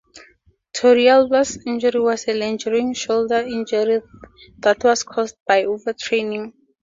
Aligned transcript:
Torrealba's 0.73 1.63
injury 1.67 1.99
was 1.99 2.27
a 2.27 2.33
lingering 2.33 2.91
shoulder 2.95 3.35
injury 3.35 4.01
that 4.57 4.83
was 4.83 5.03
caused 5.03 5.37
by 5.45 5.61
overtraining. 5.61 6.53